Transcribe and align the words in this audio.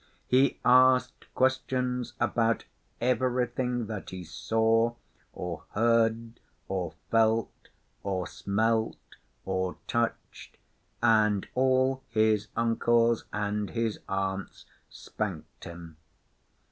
He 0.25 0.59
asked 0.65 1.31
questions 1.35 2.13
about 2.19 2.63
everything 2.99 3.85
that 3.85 4.09
he 4.09 4.23
saw, 4.23 4.95
or 5.31 5.63
heard, 5.73 6.39
or 6.67 6.95
felt, 7.11 7.69
or 8.01 8.25
smelt, 8.25 8.97
or 9.45 9.77
touched, 9.85 10.57
and 11.03 11.47
all 11.53 12.01
his 12.09 12.47
uncles 12.57 13.25
and 13.31 13.69
his 13.69 13.99
aunts 14.09 14.65
spanked 14.89 15.65
him. 15.65 15.97